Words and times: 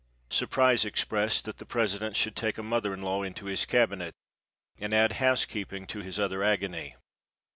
SURPRISE 0.31 0.83
EXPRESSED 0.83 1.45
THAT 1.45 1.57
THE 1.59 1.65
PRESIDENT 1.67 2.17
SHOULD 2.17 2.35
TAKE 2.35 2.57
A 2.57 2.63
MOTHER 2.63 2.91
IN 2.95 3.03
LAW 3.03 3.21
INTO 3.21 3.45
HIS 3.45 3.65
CABINET 3.67 4.15
AND 4.79 4.95
ADD 4.95 5.11
HOUSEKEEPING 5.11 5.85
TO 5.85 5.99
HIS 5.99 6.19
OTHER 6.19 6.41
AGONY. 6.43 6.95